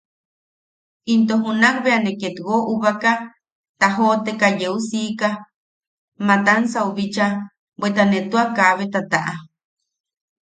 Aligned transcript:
Into 1.13 1.35
junak 1.43 1.75
bea 1.83 1.99
ne 2.03 2.11
ketwo 2.21 2.55
ubaka, 2.73 3.11
tajooteka 3.79 4.47
yeu 4.59 4.75
siika 4.87 5.29
Matansau 6.27 6.89
bicha, 6.97 7.27
bweta 7.79 8.03
ne 8.07 8.19
tua 8.29 8.43
kabeta 8.57 8.99
taʼa. 9.11 9.33